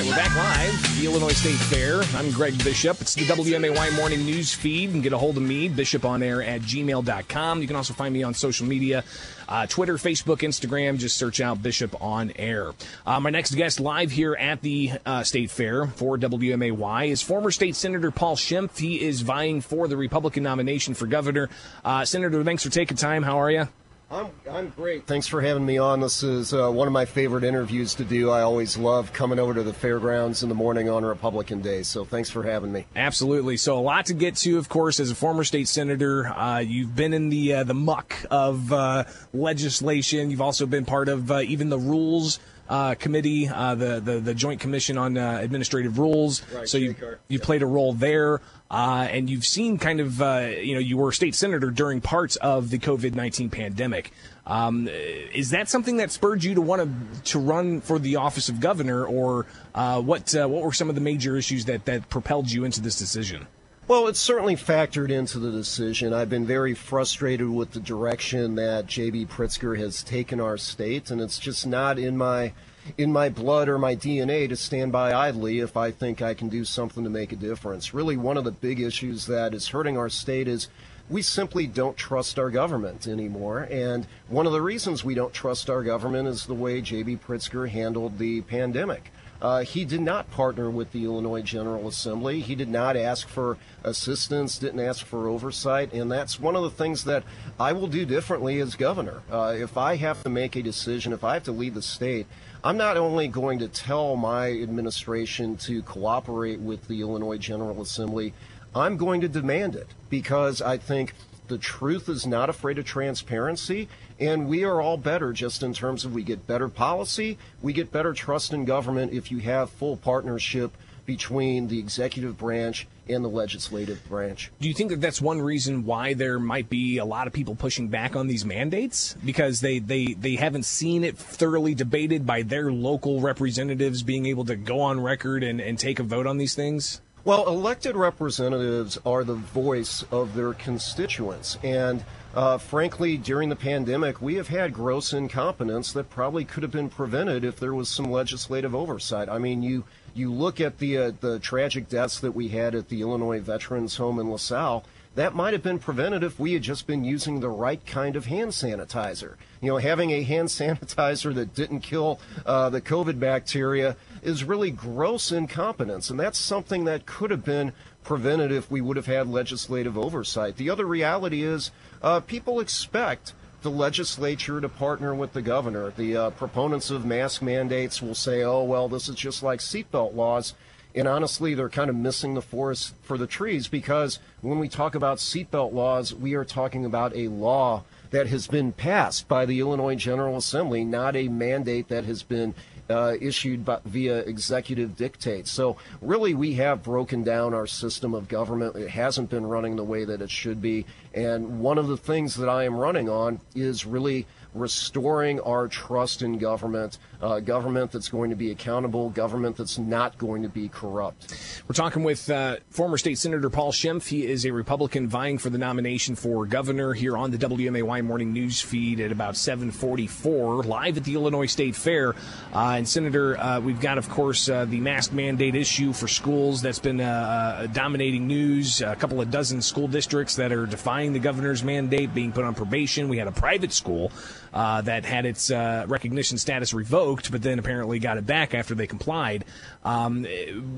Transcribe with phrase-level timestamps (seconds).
[0.00, 2.02] right, we're back live, at the Illinois State Fair.
[2.16, 3.00] I'm Greg Bishop.
[3.00, 4.82] It's the WMAY morning news feed.
[4.82, 7.60] You can get a hold of me, bishoponair at gmail.com.
[7.60, 9.02] You can also find me on social media
[9.48, 10.98] uh, Twitter, Facebook, Instagram.
[10.98, 12.72] Just search out Bishop on Air.
[13.06, 17.50] Uh, my next guest live here at the uh, State Fair for WMAY is former
[17.50, 18.78] State Senator Paul Schimpf.
[18.78, 21.48] He is vying for the Republican nomination for governor.
[21.84, 23.22] Uh, Senator, thanks for taking time.
[23.22, 23.68] How are you?
[24.10, 25.06] I'm, I'm great.
[25.06, 26.00] Thanks for having me on.
[26.00, 28.30] This is uh, one of my favorite interviews to do.
[28.30, 31.82] I always love coming over to the fairgrounds in the morning on Republican Day.
[31.82, 32.86] So thanks for having me.
[32.96, 33.58] Absolutely.
[33.58, 36.26] So a lot to get to, of course, as a former state senator.
[36.26, 40.30] Uh, you've been in the uh, the muck of uh, legislation.
[40.30, 44.34] You've also been part of uh, even the rules uh, committee, uh, the, the the
[44.34, 46.42] Joint Commission on uh, Administrative Rules.
[46.52, 46.94] Right, so you
[47.28, 48.40] you played a role there,
[48.70, 52.00] uh, and you've seen kind of uh, you know you were a state senator during
[52.00, 54.12] parts of the COVID nineteen pandemic.
[54.46, 58.48] Um, is that something that spurred you to want to to run for the office
[58.48, 62.50] of governor, or uh, what what were some of the major issues that that propelled
[62.50, 63.46] you into this decision?
[63.88, 66.12] Well, it's certainly factored into the decision.
[66.12, 69.24] I've been very frustrated with the direction that J.B.
[69.24, 72.52] Pritzker has taken our state, and it's just not in my
[72.98, 76.50] in my blood or my DNA to stand by idly if I think I can
[76.50, 77.94] do something to make a difference.
[77.94, 80.68] Really, one of the big issues that is hurting our state is
[81.08, 83.68] we simply don't trust our government anymore.
[83.70, 87.20] And one of the reasons we don't trust our government is the way J.B.
[87.26, 89.10] Pritzker handled the pandemic.
[89.40, 92.40] Uh, he did not partner with the Illinois General Assembly.
[92.40, 96.70] He did not ask for assistance, didn't ask for oversight, and that's one of the
[96.70, 97.22] things that
[97.58, 99.22] I will do differently as governor.
[99.30, 102.26] Uh, if I have to make a decision, if I have to lead the state,
[102.64, 108.34] I'm not only going to tell my administration to cooperate with the Illinois General Assembly,
[108.74, 111.14] I'm going to demand it because I think
[111.48, 113.88] the truth is not afraid of transparency,
[114.20, 117.92] and we are all better just in terms of we get better policy, we get
[117.92, 120.72] better trust in government if you have full partnership
[121.08, 124.50] between the executive branch and the legislative branch.
[124.60, 127.54] Do you think that that's one reason why there might be a lot of people
[127.54, 132.42] pushing back on these mandates because they they they haven't seen it thoroughly debated by
[132.42, 136.36] their local representatives being able to go on record and, and take a vote on
[136.36, 137.00] these things?
[137.28, 141.58] Well, elected representatives are the voice of their constituents.
[141.62, 142.02] And
[142.34, 146.88] uh, frankly, during the pandemic, we have had gross incompetence that probably could have been
[146.88, 149.28] prevented if there was some legislative oversight.
[149.28, 149.84] I mean, you,
[150.14, 153.98] you look at the, uh, the tragic deaths that we had at the Illinois Veterans
[153.98, 154.82] Home in LaSalle
[155.18, 158.26] that might have been prevented if we had just been using the right kind of
[158.26, 159.34] hand sanitizer.
[159.60, 164.70] You know, having a hand sanitizer that didn't kill uh, the COVID bacteria is really
[164.70, 167.72] gross incompetence, and that's something that could have been
[168.04, 170.56] prevented if we would have had legislative oversight.
[170.56, 175.90] The other reality is uh, people expect the legislature to partner with the governor.
[175.96, 180.14] The uh, proponents of mask mandates will say, oh, well, this is just like seatbelt
[180.14, 180.54] laws.
[180.94, 184.94] And honestly, they're kind of missing the forest for the trees because when we talk
[184.94, 189.60] about seatbelt laws, we are talking about a law that has been passed by the
[189.60, 192.54] Illinois General Assembly, not a mandate that has been
[192.90, 195.46] uh, issued by, via executive dictate.
[195.46, 198.76] So, really, we have broken down our system of government.
[198.76, 200.86] It hasn't been running the way that it should be.
[201.12, 204.26] And one of the things that I am running on is really
[204.58, 210.18] restoring our trust in government, uh, government that's going to be accountable, government that's not
[210.18, 211.62] going to be corrupt.
[211.66, 214.08] We're talking with uh, former State Senator Paul Schimpf.
[214.08, 218.32] He is a Republican vying for the nomination for governor here on the WMAY morning
[218.32, 222.14] news feed at about 744, live at the Illinois State Fair.
[222.52, 226.62] Uh, and Senator, uh, we've got, of course, uh, the mask mandate issue for schools
[226.62, 228.80] that's been uh, dominating news.
[228.80, 232.54] A couple of dozen school districts that are defying the governor's mandate, being put on
[232.54, 233.08] probation.
[233.08, 234.12] We had a private school
[234.52, 238.74] uh, that had its uh, recognition status revoked, but then apparently got it back after
[238.74, 239.44] they complied.
[239.84, 240.26] Um,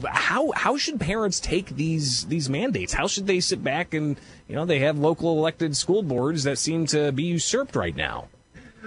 [0.07, 2.93] how how should parents take these these mandates?
[2.93, 6.59] How should they sit back and you know they have local elected school boards that
[6.59, 8.29] seem to be usurped right now?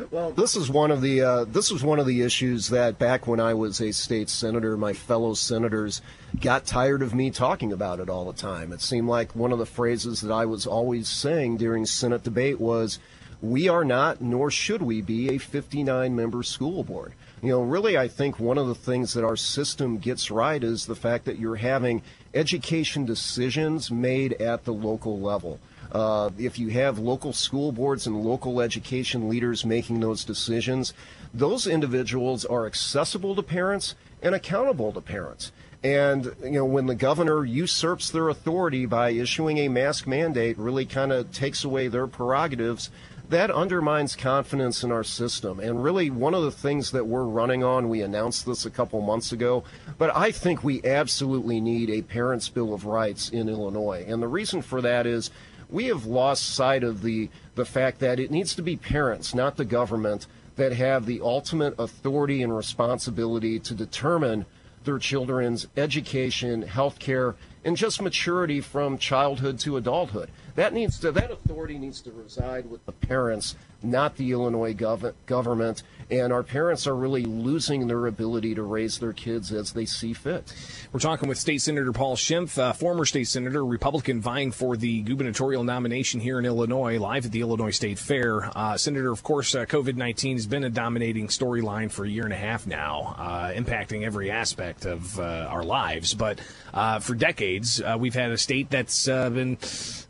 [0.10, 3.28] Well, this is one of the uh, this was one of the issues that back
[3.28, 6.02] when I was a state senator, my fellow senators
[6.42, 8.74] got tired of me talking about it all the time.
[8.74, 12.60] It seemed like one of the phrases that I was always saying during Senate debate
[12.60, 12.98] was,
[13.44, 17.12] we are not, nor should we be, a 59 member school board.
[17.42, 20.86] You know, really, I think one of the things that our system gets right is
[20.86, 22.04] the fact that you're having
[22.34, 25.60] education decisions made at the local level.
[25.92, 30.94] Uh, if you have local school boards and local education leaders making those decisions,
[31.34, 35.51] those individuals are accessible to parents and accountable to parents.
[35.84, 40.86] And you know, when the governor usurps their authority by issuing a mask mandate, really
[40.86, 42.90] kind of takes away their prerogatives
[43.30, 45.60] that undermines confidence in our system.
[45.60, 49.02] And really, one of the things that we're running on, we announced this a couple
[49.02, 49.64] months ago,
[49.98, 54.06] but I think we absolutely need a Parents' Bill of Rights in Illinois.
[54.08, 55.31] And the reason for that is
[55.70, 59.56] we have lost sight of the, the fact that it needs to be parents, not
[59.56, 64.46] the government, that have the ultimate authority and responsibility to determine
[64.84, 70.30] their children's education, health care, and just maturity from childhood to adulthood.
[70.56, 75.13] That needs to that authority needs to reside with the parents, not the Illinois gov-
[75.25, 75.81] government.
[76.12, 80.13] And our parents are really losing their ability to raise their kids as they see
[80.13, 80.54] fit.
[80.92, 85.01] We're talking with State Senator Paul Schimpf, uh, former state senator, Republican, vying for the
[85.01, 88.51] gubernatorial nomination here in Illinois, live at the Illinois State Fair.
[88.56, 92.25] Uh, Senator, of course, uh, COVID 19 has been a dominating storyline for a year
[92.25, 96.13] and a half now, uh, impacting every aspect of uh, our lives.
[96.13, 96.39] But
[96.74, 97.53] uh, for decades,
[97.98, 99.58] we've had a state that's been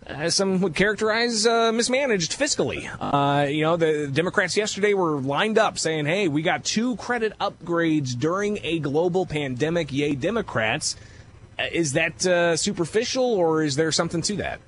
[0.06, 2.90] as some would characterize, uh, mismanaged fiscally.
[3.00, 7.34] Uh, you know, the Democrats yesterday were lined up saying, hey, we got two credit
[7.40, 9.92] upgrades during a global pandemic.
[9.92, 10.96] Yay, Democrats.
[11.58, 14.60] Uh, is that uh, superficial or is there something to that?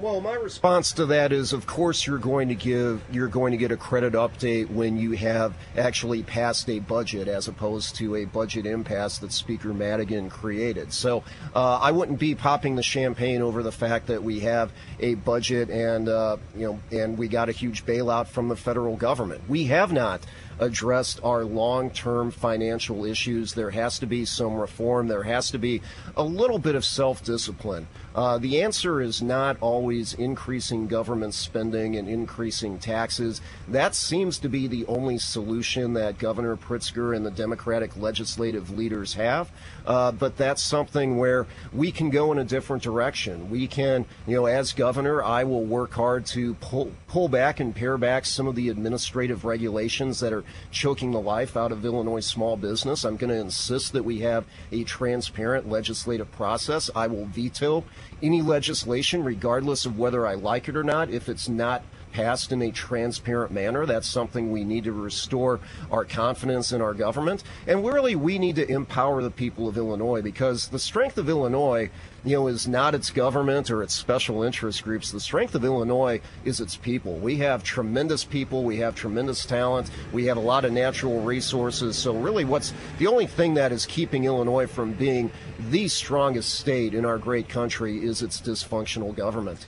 [0.00, 3.58] Well, my response to that is, of course, you're going to give you're going to
[3.58, 8.24] get a credit update when you have actually passed a budget, as opposed to a
[8.24, 10.94] budget impasse that Speaker Madigan created.
[10.94, 11.22] So
[11.54, 15.68] uh, I wouldn't be popping the champagne over the fact that we have a budget
[15.68, 19.42] and uh, you know and we got a huge bailout from the federal government.
[19.50, 20.24] We have not
[20.60, 23.54] addressed our long term financial issues.
[23.54, 25.08] There has to be some reform.
[25.08, 25.82] There has to be
[26.16, 27.88] a little bit of self discipline.
[28.14, 33.40] Uh, the answer is not always increasing government spending and increasing taxes.
[33.68, 39.14] That seems to be the only solution that Governor Pritzker and the Democratic legislative leaders
[39.14, 39.50] have.
[39.86, 43.48] Uh, but that's something where we can go in a different direction.
[43.48, 47.74] We can, you know, as governor, I will work hard to pull, pull back and
[47.74, 52.20] pare back some of the administrative regulations that are choking the life out of Illinois
[52.20, 53.04] small business.
[53.04, 56.90] I'm going to insist that we have a transparent legislative process.
[56.94, 57.84] I will veto
[58.22, 62.62] any legislation, regardless of whether I like it or not, if it's not passed in
[62.62, 63.86] a transparent manner.
[63.86, 65.60] That's something we need to restore
[65.90, 67.42] our confidence in our government.
[67.66, 71.90] And really, we need to empower the people of Illinois because the strength of Illinois
[72.24, 75.10] you know, is not its government or its special interest groups.
[75.10, 77.14] The strength of Illinois is its people.
[77.16, 78.62] We have tremendous people.
[78.62, 79.90] We have tremendous talent.
[80.12, 81.96] We have a lot of natural resources.
[81.96, 85.30] So, really, what's the only thing that is keeping Illinois from being
[85.70, 89.64] the strongest state in our great country is its dysfunctional government.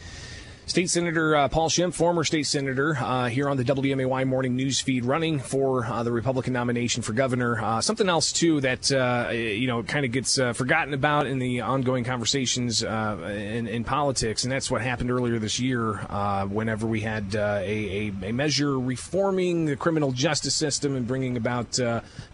[0.66, 4.80] State Senator uh, Paul Schimpf, former state senator, uh, here on the WMAY morning news
[4.80, 7.60] feed, running for uh, the Republican nomination for governor.
[7.60, 11.40] Uh, something else too that uh, you know kind of gets uh, forgotten about in
[11.40, 15.94] the ongoing conversations in, in, politics, and that's what happened earlier this year.
[16.48, 21.78] whenever we had a, a, a, measure reforming the criminal justice system and bringing about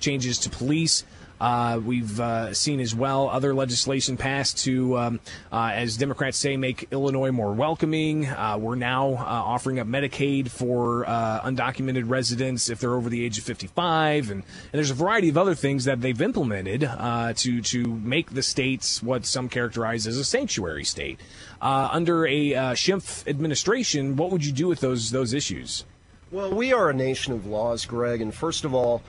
[0.01, 1.03] changes to police.
[1.41, 5.21] Uh, we've uh, seen as well other legislation passed to, um,
[5.53, 8.27] uh, as Democrats say, make Illinois more welcoming.
[8.27, 13.25] Uh, we're now uh, offering up Medicaid for uh, undocumented residents if they're over the
[13.25, 17.61] age of 55, and, and there's a variety of other things that they've implemented to
[17.61, 21.21] to make the states what some characterize as a sanctuary state.
[21.61, 25.85] under a Schimpf administration, what would you do with those those issues?
[26.31, 29.03] Well, we are a nation of laws, Greg, and first of all,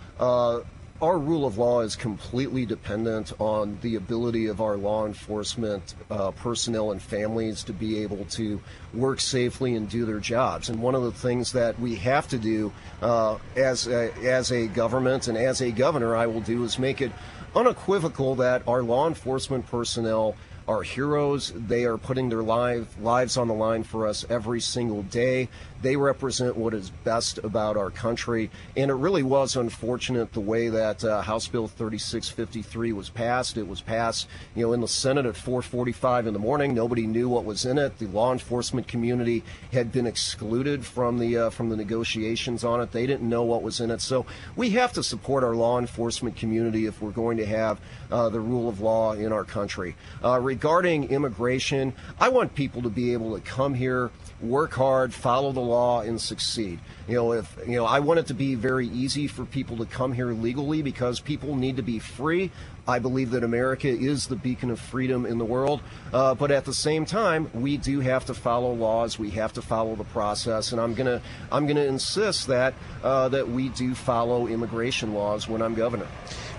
[1.01, 6.31] our rule of law is completely dependent on the ability of our law enforcement uh,
[6.31, 8.59] personnel and families to be able to
[8.93, 10.69] work safely and do their jobs.
[10.69, 14.67] And one of the things that we have to do uh, as a, as a
[14.67, 17.11] government and as a governor, I will do is make it
[17.55, 20.35] unequivocal that our law enforcement personnel
[20.69, 21.51] are heroes.
[21.55, 25.49] They are putting their life, lives on the line for us every single day.
[25.81, 28.51] They represent what is best about our country.
[28.77, 33.57] And it really was unfortunate the way that uh, House Bill 3653 was passed.
[33.57, 36.75] It was passed, you know, in the Senate at 4:45 in the morning.
[36.75, 37.97] Nobody knew what was in it.
[37.97, 42.91] The law enforcement community had been excluded from the uh, from the negotiations on it.
[42.91, 44.01] They didn't know what was in it.
[44.01, 47.79] So we have to support our law enforcement community if we're going to have
[48.11, 49.95] uh, the rule of law in our country.
[50.23, 54.11] Uh, regarding immigration, I want people to be able to come here
[54.41, 56.79] work hard, follow the law, and succeed.
[57.07, 59.85] You know, if you know, I want it to be very easy for people to
[59.85, 62.51] come here legally because people need to be free.
[62.87, 65.81] I believe that America is the beacon of freedom in the world,
[66.13, 69.19] uh, but at the same time, we do have to follow laws.
[69.19, 71.21] We have to follow the process, and I'm gonna
[71.51, 76.07] I'm gonna insist that uh, that we do follow immigration laws when I'm governor.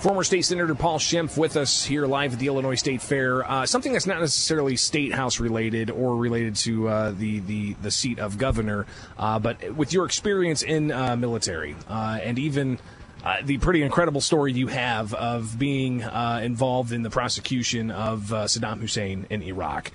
[0.01, 3.49] Former State Senator Paul Schimpf with us here live at the Illinois State Fair.
[3.49, 7.91] Uh, something that's not necessarily state house related or related to uh, the, the the
[7.91, 8.87] seat of governor,
[9.19, 12.79] uh, but with your experience in uh, military uh, and even.
[13.25, 18.81] Uh, the pretty incredible story you have of being involved in the prosecution of Saddam
[18.81, 19.91] Hussein in Iraq.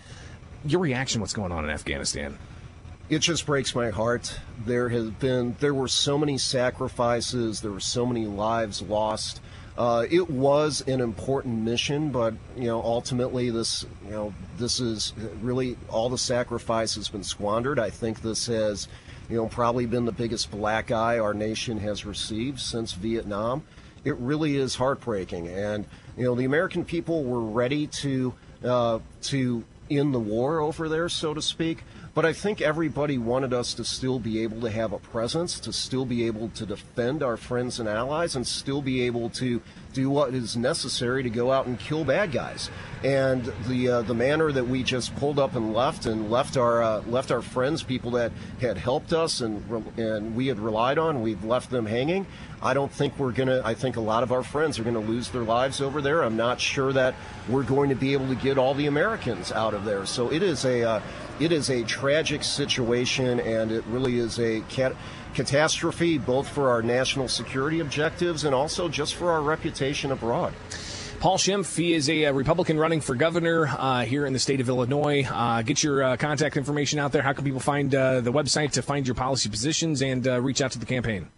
[0.64, 2.38] Your reaction, what's going on in Afghanistan?
[3.10, 4.40] it just breaks my heart.
[4.66, 9.42] There has been there were so many sacrifices, there were so many lives lost.
[9.78, 15.14] Uh, it was an important mission, but you know ultimately this you know this is
[15.42, 17.78] really all the sacrifice has been squandered.
[17.78, 18.88] I think this has
[19.30, 23.64] you know probably been the biggest black eye our nation has received since Vietnam.
[24.04, 25.86] It really is heartbreaking, and
[26.18, 31.10] you know the American people were ready to uh, to end the war over there,
[31.10, 31.84] so to speak.
[32.16, 35.74] But I think everybody wanted us to still be able to have a presence, to
[35.74, 40.10] still be able to defend our friends and allies, and still be able to do
[40.10, 42.70] what is necessary to go out and kill bad guys.
[43.04, 46.82] And the uh, the manner that we just pulled up and left and left our
[46.82, 48.32] uh, left our friends, people that
[48.62, 49.62] had helped us and
[49.98, 52.26] and we had relied on, we've left them hanging.
[52.62, 53.62] I don't think we're gonna.
[53.66, 56.24] I think a lot of our friends are to lose their lives over there.
[56.24, 57.14] I'm not sure that
[57.50, 60.06] we're going to be able to get all the Americans out of there.
[60.06, 61.02] So it is a uh,
[61.40, 64.96] it is a tragic situation, and it really is a cat-
[65.34, 70.54] catastrophe both for our national security objectives and also just for our reputation abroad.
[71.20, 74.70] Paul Schimpf, he is a, Republican running for governor uh, here in the state of
[74.70, 75.24] Illinois.
[75.24, 77.22] Uh, get your uh, contact information out there.
[77.22, 80.62] How can people find uh, the website to find your policy positions and uh, reach
[80.62, 81.30] out to the campaign?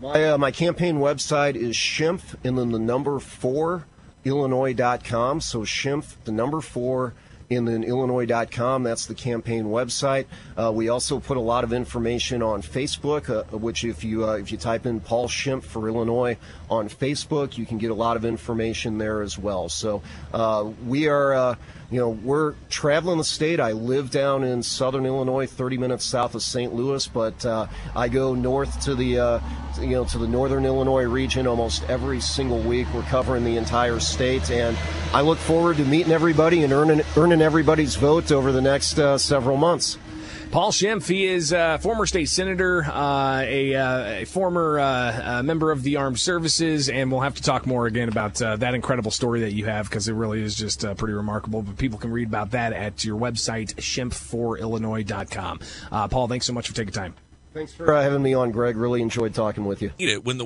[0.00, 3.86] My, uh, my campaign website is Schimpf and then the number four
[4.24, 5.40] Illinois.com.
[5.40, 7.14] So Schimpf, the number four
[7.48, 8.82] in Illinois.com.
[8.82, 10.26] That's the campaign website.
[10.56, 14.34] Uh, we also put a lot of information on Facebook, uh, which if you uh,
[14.34, 16.36] if you type in Paul Schimpf for Illinois
[16.70, 19.68] on Facebook, you can get a lot of information there as well.
[19.68, 21.54] So uh, we are uh,
[21.90, 23.60] you know, we're traveling the state.
[23.60, 26.74] I live down in southern Illinois, 30 minutes south of St.
[26.74, 29.40] Louis, but uh, I go north to the,
[29.78, 32.86] you know, to the northern Illinois region almost every single week.
[32.94, 34.76] We're covering the entire state, and
[35.12, 39.18] I look forward to meeting everybody and earning earning everybody's vote over the next uh,
[39.18, 39.98] several months.
[40.50, 45.72] Paul Schimpf, he is a former state senator, uh, a, uh, a, former uh, member
[45.72, 49.10] of the armed services, and we'll have to talk more again about uh, that incredible
[49.10, 51.62] story that you have because it really is just uh, pretty remarkable.
[51.62, 55.60] But people can read about that at your website, schimpf4illinois.com.
[55.90, 57.14] Uh, Paul, thanks so much for taking time.
[57.56, 58.76] Thanks for having me on, Greg.
[58.76, 59.90] Really enjoyed talking with you.
[60.22, 60.44] When the